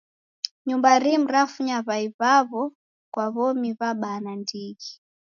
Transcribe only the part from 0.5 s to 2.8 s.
Nyumba rimu rafunya w'ai w'awo